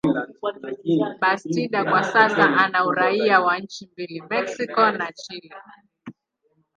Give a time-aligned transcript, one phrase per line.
[1.19, 5.51] Bastida kwa sasa ana uraia wa nchi mbili, Mexico na Chile.